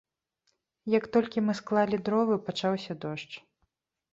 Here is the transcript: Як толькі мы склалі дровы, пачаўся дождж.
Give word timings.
Як 0.97 1.03
толькі 1.17 1.43
мы 1.49 1.53
склалі 1.59 1.99
дровы, 2.07 2.39
пачаўся 2.49 2.93
дождж. 3.05 3.33